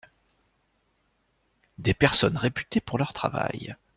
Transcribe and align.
Des 1.77 1.93
personnes 1.93 2.35
réputées 2.35 2.81
pour 2.81 2.97
leur 2.97 3.13
travail. 3.13 3.75